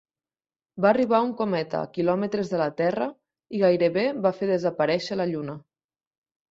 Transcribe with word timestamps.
Va 0.85 0.87
arribar 0.91 1.19
un 1.25 1.33
cometa 1.41 1.81
a 1.83 1.91
quilòmetres 1.97 2.51
de 2.55 2.63
la 2.63 2.69
Terra 2.81 3.11
i 3.59 3.63
gairebé 3.67 4.09
va 4.27 4.37
fer 4.41 4.53
desaparèixer 4.57 5.21
la 5.25 5.31
Lluna. 5.37 5.63